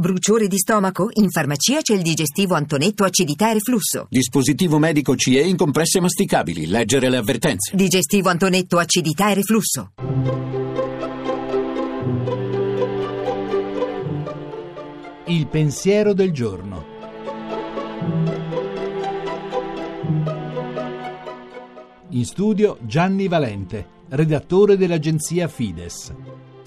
Bruciore 0.00 0.46
di 0.46 0.58
stomaco? 0.58 1.08
In 1.14 1.28
farmacia 1.28 1.80
c'è 1.80 1.92
il 1.92 2.02
digestivo 2.02 2.54
Antonetto 2.54 3.02
acidità 3.02 3.50
e 3.50 3.54
reflusso. 3.54 4.06
Dispositivo 4.08 4.78
medico 4.78 5.16
CE 5.16 5.40
in 5.40 5.56
compresse 5.56 5.98
masticabili. 5.98 6.68
Leggere 6.68 7.10
le 7.10 7.16
avvertenze. 7.16 7.74
Digestivo 7.74 8.28
Antonetto 8.28 8.78
acidità 8.78 9.28
e 9.32 9.34
reflusso. 9.34 9.90
Il 15.26 15.48
pensiero 15.48 16.12
del 16.12 16.30
giorno. 16.30 16.84
In 22.10 22.24
studio 22.24 22.78
Gianni 22.82 23.26
Valente, 23.26 23.88
redattore 24.10 24.76
dell'agenzia 24.76 25.48
Fides. 25.48 26.14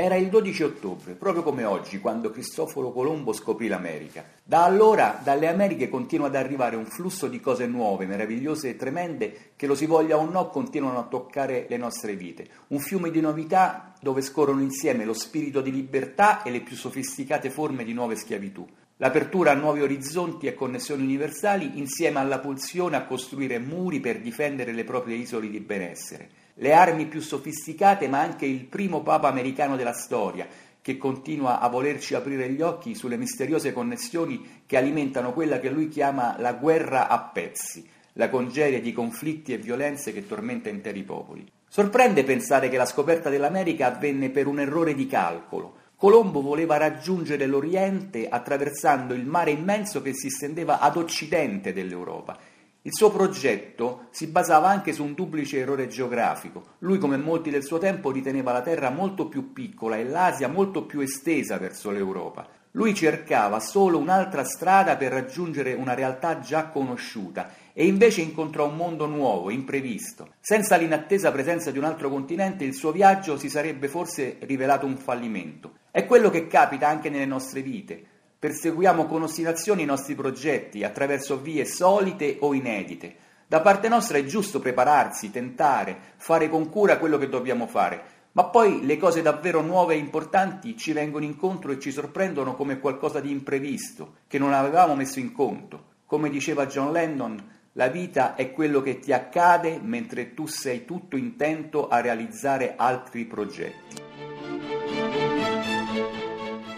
Era 0.03 0.15
il 0.15 0.29
12 0.29 0.63
ottobre, 0.63 1.13
proprio 1.13 1.43
come 1.43 1.63
oggi, 1.63 1.99
quando 1.99 2.31
Cristoforo 2.31 2.91
Colombo 2.91 3.33
scoprì 3.33 3.67
l'America. 3.67 4.25
Da 4.43 4.63
allora, 4.63 5.21
dalle 5.23 5.47
Americhe 5.47 5.89
continua 5.89 6.25
ad 6.25 6.33
arrivare 6.33 6.75
un 6.75 6.87
flusso 6.87 7.27
di 7.27 7.39
cose 7.39 7.67
nuove, 7.67 8.07
meravigliose 8.07 8.69
e 8.69 8.75
tremende 8.75 9.51
che, 9.55 9.67
lo 9.67 9.75
si 9.75 9.85
voglia 9.85 10.17
o 10.17 10.27
no, 10.27 10.49
continuano 10.49 10.97
a 10.97 11.03
toccare 11.03 11.67
le 11.69 11.77
nostre 11.77 12.15
vite. 12.15 12.47
Un 12.69 12.79
fiume 12.79 13.11
di 13.11 13.21
novità 13.21 13.93
dove 14.01 14.23
scorrono 14.23 14.63
insieme 14.63 15.05
lo 15.05 15.13
spirito 15.13 15.61
di 15.61 15.71
libertà 15.71 16.41
e 16.41 16.49
le 16.49 16.61
più 16.61 16.75
sofisticate 16.75 17.51
forme 17.51 17.83
di 17.83 17.93
nuove 17.93 18.15
schiavitù. 18.15 18.67
L'apertura 18.97 19.51
a 19.51 19.55
nuovi 19.55 19.83
orizzonti 19.83 20.47
e 20.47 20.55
connessioni 20.55 21.03
universali 21.03 21.77
insieme 21.77 22.17
alla 22.17 22.39
pulsione 22.39 22.95
a 22.95 23.05
costruire 23.05 23.59
muri 23.59 23.99
per 23.99 24.19
difendere 24.19 24.73
le 24.73 24.83
proprie 24.83 25.17
isole 25.17 25.47
di 25.47 25.59
benessere 25.59 26.40
le 26.55 26.73
armi 26.73 27.05
più 27.05 27.21
sofisticate, 27.21 28.07
ma 28.07 28.19
anche 28.19 28.45
il 28.45 28.65
primo 28.65 29.01
Papa 29.01 29.27
americano 29.27 29.75
della 29.75 29.93
storia, 29.93 30.47
che 30.81 30.97
continua 30.97 31.59
a 31.59 31.69
volerci 31.69 32.15
aprire 32.15 32.49
gli 32.49 32.61
occhi 32.61 32.95
sulle 32.95 33.17
misteriose 33.17 33.71
connessioni 33.71 34.63
che 34.65 34.77
alimentano 34.77 35.31
quella 35.31 35.59
che 35.59 35.69
lui 35.69 35.87
chiama 35.87 36.35
la 36.39 36.53
guerra 36.53 37.07
a 37.07 37.19
pezzi, 37.19 37.87
la 38.13 38.29
congerie 38.29 38.81
di 38.81 38.91
conflitti 38.91 39.53
e 39.53 39.57
violenze 39.57 40.11
che 40.11 40.25
tormenta 40.25 40.69
interi 40.69 41.03
popoli. 41.03 41.45
Sorprende 41.67 42.23
pensare 42.23 42.67
che 42.67 42.77
la 42.77 42.85
scoperta 42.85 43.29
dell'America 43.29 43.87
avvenne 43.87 44.29
per 44.29 44.47
un 44.47 44.59
errore 44.59 44.93
di 44.93 45.07
calcolo. 45.07 45.75
Colombo 45.95 46.41
voleva 46.41 46.77
raggiungere 46.77 47.45
l'Oriente 47.45 48.27
attraversando 48.27 49.13
il 49.13 49.25
mare 49.25 49.51
immenso 49.51 50.01
che 50.01 50.15
si 50.15 50.29
stendeva 50.29 50.79
ad 50.79 50.97
occidente 50.97 51.73
dell'Europa 51.73 52.37
il 52.83 52.95
suo 52.95 53.11
progetto 53.11 54.07
si 54.09 54.25
basava 54.25 54.67
anche 54.67 54.91
su 54.91 55.03
un 55.03 55.13
duplice 55.13 55.59
errore 55.59 55.87
geografico. 55.87 56.63
Lui, 56.79 56.97
come 56.97 57.15
molti 57.15 57.51
del 57.51 57.63
suo 57.63 57.77
tempo, 57.77 58.09
riteneva 58.09 58.51
la 58.51 58.63
Terra 58.63 58.89
molto 58.89 59.27
più 59.27 59.53
piccola 59.53 59.97
e 59.97 60.03
l'Asia 60.03 60.47
molto 60.47 60.85
più 60.85 60.99
estesa 60.99 61.59
verso 61.59 61.91
l'Europa. 61.91 62.47
Lui 62.71 62.95
cercava 62.95 63.59
solo 63.59 63.99
un'altra 63.99 64.43
strada 64.43 64.95
per 64.95 65.11
raggiungere 65.11 65.73
una 65.73 65.93
realtà 65.93 66.39
già 66.39 66.69
conosciuta 66.69 67.51
e 67.71 67.85
invece 67.85 68.21
incontrò 68.21 68.67
un 68.67 68.77
mondo 68.77 69.05
nuovo, 69.05 69.51
imprevisto. 69.51 70.29
Senza 70.39 70.75
l'inattesa 70.75 71.31
presenza 71.31 71.69
di 71.69 71.77
un 71.77 71.83
altro 71.83 72.09
continente 72.09 72.63
il 72.63 72.73
suo 72.73 72.91
viaggio 72.91 73.37
si 73.37 73.47
sarebbe 73.49 73.89
forse 73.89 74.37
rivelato 74.41 74.87
un 74.87 74.97
fallimento. 74.97 75.73
È 75.91 76.05
quello 76.05 76.31
che 76.31 76.47
capita 76.47 76.87
anche 76.87 77.11
nelle 77.11 77.25
nostre 77.25 77.61
vite. 77.61 78.05
Perseguiamo 78.41 79.05
con 79.05 79.21
ostinazione 79.21 79.83
i 79.83 79.85
nostri 79.85 80.15
progetti 80.15 80.83
attraverso 80.83 81.39
vie 81.39 81.63
solite 81.63 82.37
o 82.39 82.55
inedite. 82.55 83.15
Da 83.45 83.61
parte 83.61 83.87
nostra 83.87 84.17
è 84.17 84.25
giusto 84.25 84.59
prepararsi, 84.59 85.29
tentare, 85.29 85.95
fare 86.17 86.49
con 86.49 86.67
cura 86.67 86.97
quello 86.97 87.19
che 87.19 87.29
dobbiamo 87.29 87.67
fare, 87.67 88.03
ma 88.31 88.45
poi 88.45 88.83
le 88.83 88.97
cose 88.97 89.21
davvero 89.21 89.61
nuove 89.61 89.93
e 89.93 89.97
importanti 89.97 90.75
ci 90.75 90.91
vengono 90.91 91.23
incontro 91.23 91.71
e 91.71 91.79
ci 91.79 91.91
sorprendono 91.91 92.55
come 92.55 92.79
qualcosa 92.79 93.19
di 93.19 93.29
imprevisto, 93.29 94.15
che 94.25 94.39
non 94.39 94.53
avevamo 94.53 94.95
messo 94.95 95.19
in 95.19 95.33
conto. 95.33 95.89
Come 96.07 96.31
diceva 96.31 96.65
John 96.65 96.91
Lennon, 96.91 97.39
la 97.73 97.89
vita 97.89 98.33
è 98.33 98.51
quello 98.53 98.81
che 98.81 98.97
ti 98.97 99.13
accade 99.13 99.79
mentre 99.79 100.33
tu 100.33 100.47
sei 100.47 100.83
tutto 100.83 101.15
intento 101.15 101.89
a 101.89 102.01
realizzare 102.01 102.73
altri 102.75 103.25
progetti. 103.25 104.00